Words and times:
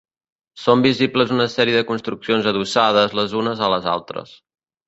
Són 0.61 0.85
visibles 0.85 1.33
una 1.35 1.47
sèrie 1.57 1.77
de 1.81 1.85
construccions 1.91 2.51
adossades 2.53 3.17
les 3.21 3.37
unes 3.43 3.63
a 3.69 3.73
les 3.75 3.91
altres. 3.97 4.35